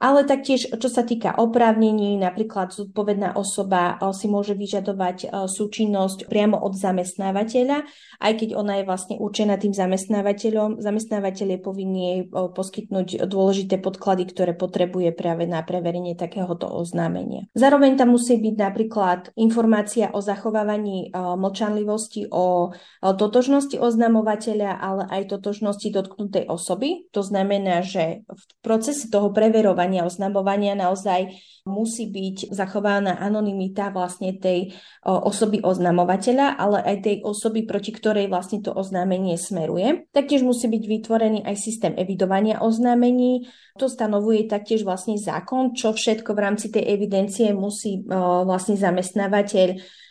ale 0.00 0.24
taktiež, 0.24 0.72
čo 0.72 0.88
sa 0.88 1.04
týka 1.04 1.36
oprávnení, 1.36 2.16
napríklad 2.16 2.72
zodpovedná 2.72 3.36
osoba 3.36 4.00
eh, 4.00 4.16
si 4.16 4.32
môže 4.32 4.56
vyžadovať 4.56 5.16
eh, 5.24 5.30
súčinnosť 5.44 6.24
priamo 6.24 6.56
od 6.56 6.72
zamestnávateľa, 6.72 7.84
aj 8.16 8.32
keď 8.32 8.48
ona 8.56 8.80
je 8.80 8.88
vlastne 8.88 9.20
určená 9.20 9.60
tým 9.60 9.76
zamestnávateľom. 9.76 10.80
Zamestnávateľ 10.80 11.46
je 11.54 11.60
povinný 11.60 12.04
eh, 12.08 12.24
poskytnúť 12.32 13.28
dôležité 13.28 13.76
podklady, 13.76 14.24
ktoré 14.32 14.56
potrebuje 14.56 15.12
práve 15.12 15.44
na 15.44 15.60
preverenie 15.60 16.16
takéhoto 16.16 16.64
oznámenia. 16.72 17.44
Zároveň 17.52 18.00
tam 18.00 18.16
musí 18.16 18.40
byť 18.40 18.56
napríklad 18.56 19.20
informácia 19.36 20.08
o 20.16 20.24
zachovávaní 20.24 21.12
mlčanlivosti 21.12 22.32
o 22.32 22.72
totožnosti 23.02 23.76
oznamovateľa, 23.76 24.80
ale 24.80 25.02
aj 25.12 25.36
totožnosti 25.36 25.88
dotknutej 25.92 26.48
osoby. 26.48 27.10
To 27.12 27.20
znamená, 27.20 27.84
že 27.84 28.24
v 28.24 28.42
procese 28.64 29.12
toho 29.12 29.34
preverovania 29.34 29.89
podávania 29.90 30.06
oznamovania 30.06 30.74
naozaj 30.78 31.34
musí 31.66 32.08
byť 32.08 32.54
zachovaná 32.54 33.18
anonimita 33.18 33.90
vlastne 33.90 34.38
tej 34.38 34.72
osoby 35.02 35.60
oznamovateľa, 35.60 36.56
ale 36.56 36.78
aj 36.86 36.96
tej 37.04 37.16
osoby, 37.26 37.66
proti 37.66 37.90
ktorej 37.92 38.30
vlastne 38.30 38.62
to 38.62 38.70
oznámenie 38.72 39.34
smeruje. 39.36 40.06
Taktiež 40.14 40.46
musí 40.46 40.70
byť 40.70 40.82
vytvorený 40.86 41.38
aj 41.44 41.56
systém 41.58 41.92
evidovania 41.98 42.62
oznámení. 42.62 43.50
To 43.76 43.90
stanovuje 43.90 44.46
taktiež 44.48 44.86
vlastne 44.86 45.18
zákon, 45.18 45.74
čo 45.74 45.92
všetko 45.92 46.32
v 46.32 46.42
rámci 46.42 46.70
tej 46.70 46.86
evidencie 46.86 47.52
musí 47.52 48.00
vlastne 48.46 48.78
zamestnávateľ 48.78 49.68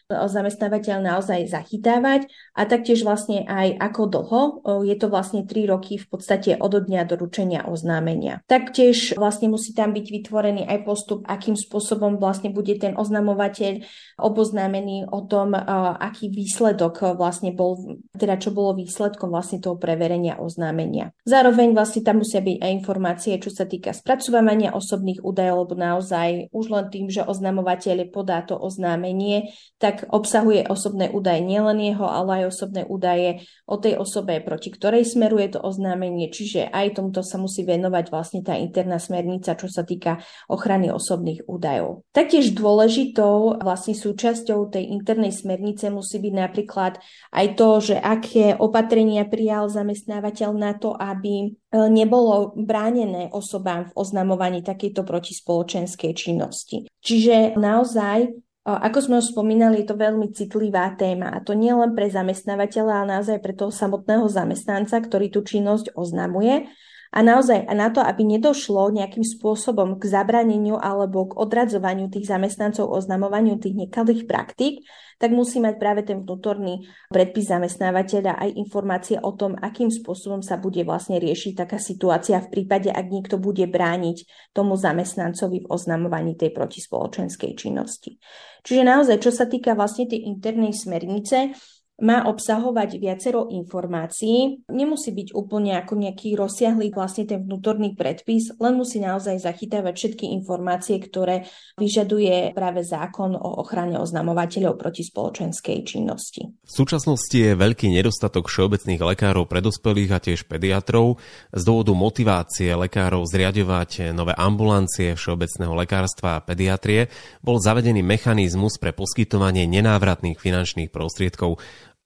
zamestnávateľ 0.09 1.05
naozaj 1.05 1.53
zachytávať 1.53 2.25
a 2.57 2.65
taktiež 2.65 3.05
vlastne 3.05 3.45
aj 3.45 3.77
ako 3.77 4.01
dlho. 4.09 4.41
Je 4.81 4.97
to 4.97 5.05
vlastne 5.05 5.45
3 5.45 5.69
roky 5.69 6.01
v 6.01 6.07
podstate 6.09 6.57
od 6.57 6.73
dňa 6.73 7.05
doručenia 7.05 7.69
oznámenia. 7.69 8.41
Taktiež 8.49 9.13
vlastne 9.13 9.53
musí 9.53 9.77
tam 9.77 9.93
byť 9.93 10.05
vytvorený 10.09 10.65
aj 10.65 10.79
postup, 10.81 11.21
akým 11.29 11.53
spôsobom 11.53 12.17
vlastne 12.17 12.49
bude 12.49 12.73
ten 12.81 12.97
oznamovateľ 12.97 13.85
oboznámený 14.17 15.13
o 15.13 15.21
tom, 15.29 15.53
aký 15.53 16.33
výsledok 16.33 17.13
vlastne 17.13 17.53
bol, 17.53 18.01
teda 18.17 18.41
čo 18.41 18.49
bolo 18.49 18.73
výsledkom 18.73 19.29
vlastne 19.29 19.61
toho 19.61 19.77
preverenia 19.77 20.41
oznámenia. 20.41 21.13
Zároveň 21.29 21.77
vlastne 21.77 22.01
tam 22.01 22.25
musia 22.25 22.41
byť 22.41 22.57
aj 22.57 22.71
informácie, 22.81 23.33
čo 23.37 23.53
sa 23.53 23.69
týka 23.69 23.93
spracovania 23.93 24.73
osobných 24.73 25.21
údajov, 25.21 25.69
lebo 25.69 25.75
naozaj 25.77 26.49
už 26.49 26.65
len 26.73 26.85
tým, 26.89 27.13
že 27.13 27.21
oznamovateľ 27.21 28.09
podá 28.09 28.41
to 28.41 28.57
oznámenie, 28.57 29.53
tak 29.77 29.98
obsahuje 30.07 30.69
osobné 30.71 31.11
údaje 31.11 31.43
nielen 31.43 31.83
jeho, 31.83 32.07
ale 32.07 32.43
aj 32.43 32.55
osobné 32.55 32.81
údaje 32.87 33.43
o 33.67 33.75
tej 33.75 33.99
osobe, 33.99 34.39
proti 34.39 34.71
ktorej 34.71 35.03
smeruje 35.03 35.57
to 35.57 35.59
oznámenie, 35.59 36.31
čiže 36.31 36.71
aj 36.71 36.95
tomuto 36.95 37.19
sa 37.19 37.35
musí 37.35 37.67
venovať 37.67 38.05
vlastne 38.07 38.39
tá 38.39 38.55
interná 38.55 38.95
smernica, 38.97 39.59
čo 39.59 39.67
sa 39.67 39.83
týka 39.83 40.23
ochrany 40.47 40.89
osobných 40.89 41.45
údajov. 41.45 42.07
Taktiež 42.15 42.55
dôležitou 42.55 43.59
vlastne 43.59 43.93
súčasťou 43.93 44.71
tej 44.71 44.89
internej 44.95 45.35
smernice 45.35 45.91
musí 45.91 46.17
byť 46.23 46.33
napríklad 46.33 46.99
aj 47.35 47.47
to, 47.59 47.69
že 47.79 47.95
aké 47.99 48.55
opatrenia 48.55 49.27
prijal 49.27 49.67
zamestnávateľ 49.69 50.49
na 50.55 50.71
to, 50.75 50.95
aby 50.95 51.47
e, 51.47 51.47
nebolo 51.91 52.55
bránené 52.55 53.29
osobám 53.29 53.89
v 53.89 53.95
oznamovaní 53.95 54.65
takejto 54.65 55.05
protispoločenskej 55.05 56.11
činnosti. 56.13 56.89
Čiže 56.99 57.55
naozaj 57.55 58.48
ako 58.77 58.97
sme 59.01 59.15
už 59.23 59.33
spomínali, 59.33 59.81
je 59.81 59.89
to 59.89 59.97
veľmi 59.97 60.29
citlivá 60.35 60.93
téma 60.99 61.33
a 61.33 61.41
to 61.41 61.57
nie 61.57 61.73
len 61.73 61.97
pre 61.97 62.11
zamestnávateľa, 62.11 62.93
ale 63.01 63.07
naozaj 63.17 63.41
pre 63.41 63.57
toho 63.57 63.73
samotného 63.73 64.27
zamestnanca, 64.29 65.01
ktorý 65.01 65.31
tú 65.33 65.41
činnosť 65.41 65.97
oznamuje. 65.97 66.69
A 67.09 67.25
naozaj 67.25 67.65
a 67.65 67.73
na 67.73 67.89
to, 67.89 68.05
aby 68.05 68.21
nedošlo 68.21 68.93
nejakým 68.93 69.25
spôsobom 69.25 69.97
k 69.97 70.13
zabraneniu 70.13 70.77
alebo 70.77 71.33
k 71.33 71.41
odradzovaniu 71.41 72.13
tých 72.13 72.29
zamestnancov 72.29 72.85
oznamovaniu 72.85 73.57
tých 73.57 73.73
nekalých 73.73 74.29
praktík, 74.29 74.85
tak 75.17 75.33
musí 75.33 75.57
mať 75.57 75.81
práve 75.81 76.05
ten 76.05 76.21
vnútorný 76.21 76.85
predpis 77.09 77.49
zamestnávateľa 77.49 78.39
aj 78.39 78.49
informácie 78.55 79.17
o 79.17 79.33
tom, 79.33 79.57
akým 79.57 79.89
spôsobom 79.89 80.45
sa 80.45 80.61
bude 80.61 80.85
vlastne 80.85 81.17
riešiť 81.17 81.57
taká 81.57 81.81
situácia 81.81 82.39
v 82.45 82.47
prípade, 82.53 82.93
ak 82.93 83.09
niekto 83.09 83.41
bude 83.41 83.65
brániť 83.65 84.29
tomu 84.53 84.77
zamestnancovi 84.77 85.65
v 85.65 85.69
oznamovaní 85.69 86.37
tej 86.37 86.53
protispoločenskej 86.53 87.51
činnosti. 87.57 88.21
Čiže 88.61 88.85
naozaj, 88.85 89.17
čo 89.17 89.33
sa 89.33 89.49
týka 89.49 89.73
vlastne 89.73 90.05
tej 90.05 90.29
internej 90.29 90.77
smernice, 90.77 91.57
má 91.99 92.27
obsahovať 92.27 92.99
viacero 92.99 93.47
informácií. 93.51 94.65
Nemusí 94.71 95.11
byť 95.11 95.35
úplne 95.35 95.75
ako 95.79 95.99
nejaký 95.99 96.35
rozsiahlý 96.35 96.91
vlastne 96.95 97.27
ten 97.27 97.43
vnútorný 97.43 97.95
predpis, 97.95 98.55
len 98.59 98.79
musí 98.79 99.03
naozaj 99.03 99.39
zachytávať 99.43 99.93
všetky 99.95 100.25
informácie, 100.39 100.99
ktoré 100.99 101.47
vyžaduje 101.75 102.55
práve 102.55 102.83
zákon 102.83 103.35
o 103.35 103.63
ochrane 103.63 103.99
oznamovateľov 103.99 104.79
proti 104.79 105.03
spoločenskej 105.03 105.77
činnosti. 105.83 106.47
V 106.65 106.71
súčasnosti 106.71 107.35
je 107.35 107.55
veľký 107.55 107.91
nedostatok 107.91 108.47
všeobecných 108.47 109.01
lekárov 109.03 109.47
pre 109.47 109.59
dospelých 109.59 110.11
a 110.15 110.19
tiež 110.23 110.47
pediatrov. 110.47 111.19
Z 111.51 111.61
dôvodu 111.67 111.91
motivácie 111.91 112.71
lekárov 112.73 113.27
zriadovať 113.27 114.15
nové 114.15 114.31
ambulancie 114.35 115.13
všeobecného 115.13 115.73
lekárstva 115.75 116.39
a 116.39 116.43
pediatrie 116.43 117.11
bol 117.43 117.59
zavedený 117.59 118.01
mechanizmus 118.01 118.79
pre 118.79 118.95
poskytovanie 118.95 119.67
nenávratných 119.67 120.39
finančných 120.39 120.89
prostriedkov. 120.89 121.59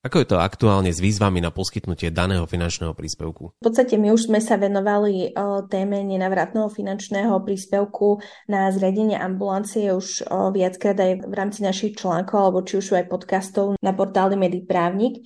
Ako 0.04 0.20
je 0.20 0.28
to 0.28 0.38
aktuálne 0.44 0.92
s 0.92 1.00
výzvami 1.00 1.40
na 1.40 1.48
poskytnutie 1.48 2.12
daného 2.12 2.44
finančného 2.44 2.92
príspevku? 2.92 3.56
V 3.56 3.64
podstate 3.64 3.96
my 3.96 4.12
už 4.12 4.28
sme 4.28 4.44
sa 4.44 4.60
venovali 4.60 5.32
téme 5.72 6.04
nenavratného 6.04 6.68
finančného 6.68 7.32
príspevku 7.48 8.20
na 8.52 8.68
zriadenie 8.68 9.16
ambulancie 9.16 9.96
už 9.96 10.28
viackrát 10.52 11.00
aj 11.00 11.24
v 11.24 11.34
rámci 11.34 11.64
našich 11.64 11.96
článkov 11.96 12.52
alebo 12.52 12.68
či 12.68 12.84
už 12.84 13.00
aj 13.00 13.08
podcastov 13.08 13.80
na 13.80 13.96
portáli 13.96 14.36
Mediprávnik. 14.36 15.24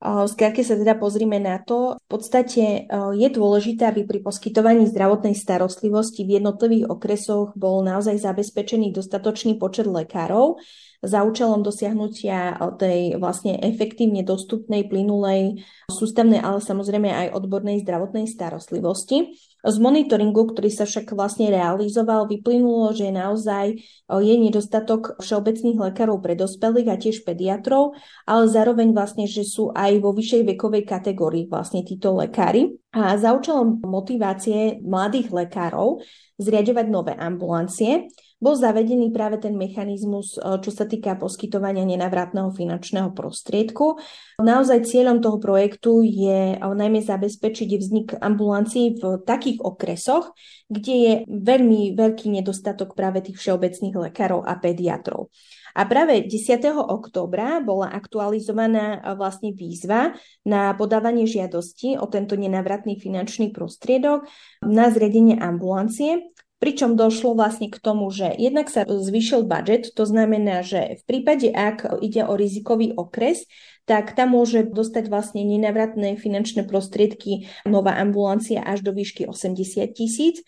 Skrátka 0.00 0.62
sa 0.62 0.78
teda 0.78 0.94
pozrime 0.94 1.42
na 1.42 1.58
to. 1.58 1.98
V 1.98 2.06
podstate 2.08 2.86
je 3.18 3.28
dôležité, 3.34 3.90
aby 3.90 4.06
pri 4.06 4.22
poskytovaní 4.22 4.86
zdravotnej 4.88 5.34
starostlivosti 5.34 6.22
v 6.22 6.38
jednotlivých 6.38 6.86
okresoch 6.86 7.52
bol 7.58 7.82
naozaj 7.82 8.16
zabezpečený 8.16 8.94
dostatočný 8.94 9.58
počet 9.58 9.90
lekárov, 9.90 10.56
za 11.00 11.24
účelom 11.24 11.64
dosiahnutia 11.64 12.54
eh, 12.54 12.58
tej 12.76 13.00
vlastne 13.16 13.56
efektívne 13.56 14.20
dostupnej, 14.20 14.84
plynulej, 14.88 15.64
sústavnej, 15.88 16.40
ale 16.40 16.60
samozrejme 16.60 17.08
aj 17.08 17.36
odbornej 17.36 17.80
zdravotnej 17.84 18.28
starostlivosti. 18.28 19.32
Z 19.60 19.76
monitoringu, 19.76 20.56
ktorý 20.56 20.72
sa 20.72 20.88
však 20.88 21.12
vlastne 21.12 21.52
realizoval, 21.52 22.24
vyplynulo, 22.24 22.92
že 22.92 23.12
naozaj 23.12 23.66
eh, 23.76 24.20
je 24.20 24.34
nedostatok 24.36 25.16
všeobecných 25.24 25.80
lekárov 25.80 26.20
pre 26.20 26.36
dospelých 26.36 26.88
a 26.92 27.00
tiež 27.00 27.24
pediatrov, 27.24 27.96
ale 28.28 28.44
zároveň 28.52 28.92
vlastne, 28.92 29.24
že 29.24 29.44
sú 29.48 29.72
aj 29.72 30.04
vo 30.04 30.12
vyššej 30.12 30.42
vekovej 30.56 30.84
kategórii 30.84 31.48
vlastne 31.48 31.80
títo 31.80 32.12
lekári. 32.20 32.76
A 32.90 33.14
za 33.16 33.32
účelom 33.32 33.80
motivácie 33.86 34.82
mladých 34.82 35.30
lekárov 35.30 36.02
zriadovať 36.42 36.86
nové 36.90 37.14
ambulancie, 37.14 38.10
bol 38.40 38.56
zavedený 38.56 39.12
práve 39.12 39.36
ten 39.36 39.54
mechanizmus, 39.54 40.40
e, 40.40 40.58
čo 40.64 40.72
sa 40.72 40.88
týka 40.88 41.14
poskytovania 41.20 41.84
nenavratného 41.84 42.48
finančného 42.50 43.12
prostriedku. 43.12 44.00
Naozaj 44.40 44.88
cieľom 44.88 45.20
toho 45.20 45.36
projektu 45.36 46.00
je 46.00 46.56
e, 46.56 46.58
najmä 46.58 47.04
zabezpečiť 47.04 47.68
vznik 47.76 48.08
ambulancií 48.16 48.96
v 48.96 49.20
takých 49.22 49.60
okresoch, 49.60 50.32
kde 50.72 50.94
je 50.96 51.12
veľmi 51.28 51.92
veľký 51.92 52.32
nedostatok 52.32 52.96
práve 52.96 53.20
tých 53.20 53.36
všeobecných 53.36 54.08
lekárov 54.08 54.40
a 54.42 54.56
pediatrov. 54.56 55.28
A 55.76 55.86
práve 55.86 56.26
10. 56.26 56.66
októbra 56.74 57.62
bola 57.62 57.92
aktualizovaná 57.92 58.98
e, 58.98 59.14
vlastne 59.20 59.52
výzva 59.52 60.16
na 60.48 60.72
podávanie 60.74 61.28
žiadosti 61.28 62.00
o 62.00 62.08
tento 62.08 62.40
nenavratný 62.40 62.96
finančný 62.96 63.52
prostriedok 63.52 64.24
na 64.64 64.88
zriadenie 64.88 65.36
ambulancie 65.36 66.32
Pričom 66.60 66.92
došlo 66.92 67.32
vlastne 67.32 67.72
k 67.72 67.80
tomu, 67.80 68.12
že 68.12 68.36
jednak 68.36 68.68
sa 68.68 68.84
zvýšil 68.84 69.48
budget, 69.48 69.96
to 69.96 70.04
znamená, 70.04 70.60
že 70.60 71.00
v 71.00 71.02
prípade, 71.08 71.48
ak 71.48 71.88
ide 72.04 72.20
o 72.28 72.36
rizikový 72.36 72.92
okres, 72.92 73.48
tak 73.88 74.12
tam 74.12 74.36
môže 74.36 74.68
dostať 74.68 75.08
vlastne 75.08 75.40
nenavratné 75.42 76.20
finančné 76.20 76.68
prostriedky 76.68 77.48
nová 77.64 77.96
ambulancia 77.96 78.60
až 78.60 78.84
do 78.84 78.92
výšky 78.92 79.24
80 79.24 79.96
tisíc 79.96 80.44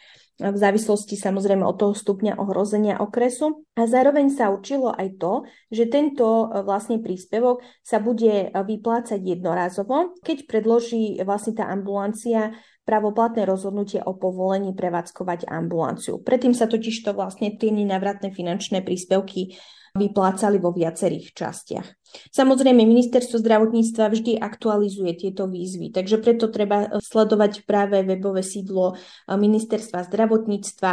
v 0.51 0.57
závislosti 0.57 1.15
samozrejme 1.15 1.63
od 1.63 1.77
toho 1.79 1.95
stupňa 1.95 2.41
ohrozenia 2.41 2.99
okresu. 2.99 3.69
A 3.79 3.87
zároveň 3.87 4.33
sa 4.33 4.51
učilo 4.51 4.91
aj 4.91 5.21
to, 5.21 5.45
že 5.69 5.93
tento 5.93 6.25
e, 6.49 6.67
vlastne 6.67 6.99
príspevok 6.99 7.63
sa 7.85 8.03
bude 8.03 8.49
e, 8.49 8.53
vyplácať 8.53 9.21
jednorazovo, 9.23 10.17
keď 10.25 10.49
predloží 10.51 11.21
vlastne 11.23 11.63
tá 11.63 11.69
ambulancia 11.71 12.57
pravoplatné 12.83 13.47
rozhodnutie 13.47 14.03
o 14.03 14.19
povolení 14.19 14.75
prevádzkovať 14.75 15.47
ambulanciu. 15.47 16.19
Predtým 16.19 16.55
sa 16.55 16.67
totiž 16.67 17.07
to 17.07 17.15
vlastne 17.15 17.55
tie 17.55 17.71
nenavratné 17.71 18.35
finančné 18.35 18.83
príspevky 18.83 19.55
vyplácali 19.93 20.57
vo 20.57 20.73
viacerých 20.73 21.37
častiach. 21.37 21.85
Samozrejme, 22.33 22.85
ministerstvo 22.85 23.41
zdravotníctva 23.41 24.13
vždy 24.13 24.37
aktualizuje 24.37 25.17
tieto 25.17 25.49
výzvy, 25.49 25.93
takže 25.93 26.21
preto 26.21 26.53
treba 26.53 27.01
sledovať 27.01 27.65
práve 27.65 28.05
webové 28.05 28.45
sídlo 28.45 29.01
ministerstva 29.29 30.09
zdravotníctva. 30.13 30.93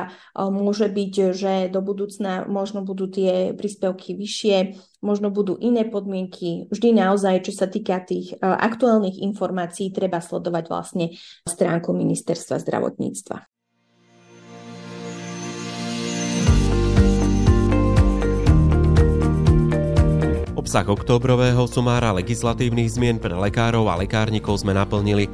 Môže 0.52 0.88
byť, 0.88 1.14
že 1.36 1.54
do 1.68 1.84
budúcna 1.84 2.48
možno 2.48 2.88
budú 2.88 3.12
tie 3.12 3.52
príspevky 3.52 4.16
vyššie, 4.16 4.80
možno 5.04 5.28
budú 5.28 5.60
iné 5.60 5.84
podmienky. 5.84 6.72
Vždy 6.72 6.96
naozaj, 6.96 7.52
čo 7.52 7.56
sa 7.56 7.68
týka 7.68 8.00
tých 8.04 8.40
aktuálnych 8.40 9.20
informácií, 9.20 9.92
treba 9.92 10.24
sledovať 10.24 10.72
vlastne 10.72 11.16
stránku 11.44 11.92
ministerstva 11.92 12.64
zdravotníctva. 12.64 13.59
Obsah 20.70 20.86
oktobrového 20.86 21.66
sumára 21.66 22.14
legislatívnych 22.14 22.94
zmien 22.94 23.18
pre 23.18 23.34
lekárov 23.34 23.90
a 23.90 23.98
lekárnikov 23.98 24.54
sme 24.62 24.78
naplnili. 24.78 25.26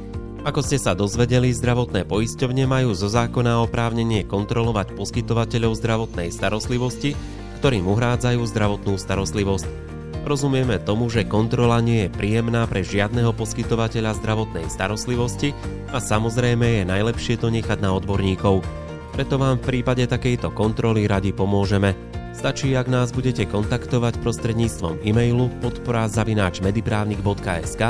Ako 0.48 0.64
ste 0.64 0.80
sa 0.80 0.96
dozvedeli, 0.96 1.52
zdravotné 1.52 2.08
poisťovne 2.08 2.64
majú 2.64 2.96
zo 2.96 3.04
zákona 3.12 3.60
oprávnenie 3.68 4.24
kontrolovať 4.24 4.96
poskytovateľov 4.96 5.76
zdravotnej 5.76 6.32
starostlivosti, 6.32 7.12
ktorým 7.60 7.84
uhrádzajú 7.84 8.40
zdravotnú 8.48 8.96
starostlivosť. 8.96 9.68
Rozumieme 10.24 10.80
tomu, 10.80 11.12
že 11.12 11.28
kontrola 11.28 11.84
nie 11.84 12.08
je 12.08 12.16
príjemná 12.16 12.64
pre 12.64 12.80
žiadneho 12.80 13.36
poskytovateľa 13.36 14.16
zdravotnej 14.16 14.72
starostlivosti 14.72 15.52
a 15.92 16.00
samozrejme 16.00 16.80
je 16.80 16.88
najlepšie 16.88 17.36
to 17.36 17.52
nechať 17.52 17.84
na 17.84 17.92
odborníkov. 17.92 18.64
Preto 19.12 19.36
vám 19.36 19.60
v 19.60 19.68
prípade 19.68 20.08
takejto 20.08 20.48
kontroly 20.56 21.04
radi 21.04 21.36
pomôžeme– 21.36 21.92
Stačí, 22.36 22.76
ak 22.76 22.92
nás 22.92 23.16
budete 23.16 23.48
kontaktovať 23.48 24.20
prostredníctvom 24.20 25.00
e-mailu 25.08 25.48
podpora 25.64 26.04
zavináč 26.04 26.60
mediprávnik.sk 26.60 27.82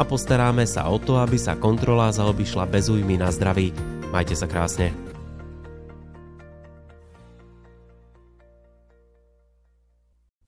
a 0.00 0.02
postaráme 0.08 0.64
sa 0.64 0.88
o 0.88 0.96
to, 0.96 1.20
aby 1.20 1.36
sa 1.36 1.60
kontrola 1.60 2.08
zaobišla 2.08 2.64
bez 2.64 2.88
újmy 2.88 3.20
na 3.20 3.28
zdraví. 3.28 3.76
Majte 4.08 4.32
sa 4.32 4.48
krásne. 4.48 4.96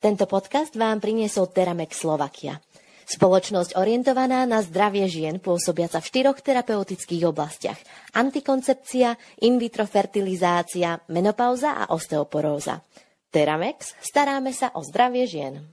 Tento 0.00 0.24
podcast 0.24 0.72
vám 0.72 1.04
priniesol 1.04 1.52
Teramex 1.52 2.00
Slovakia. 2.00 2.56
Spoločnosť 3.04 3.76
orientovaná 3.76 4.48
na 4.48 4.64
zdravie 4.64 5.04
žien 5.12 5.36
pôsobiaca 5.36 6.00
v 6.00 6.08
štyroch 6.08 6.40
terapeutických 6.40 7.28
oblastiach. 7.28 7.76
Antikoncepcia, 8.16 9.12
in 9.44 9.60
vitro 9.60 9.84
fertilizácia, 9.84 10.96
menopauza 11.12 11.76
a 11.76 11.92
osteoporóza. 11.92 12.80
Teramex 13.32 13.96
staráme 14.04 14.52
sa 14.52 14.68
o 14.76 14.84
zdravie 14.84 15.24
žien. 15.24 15.64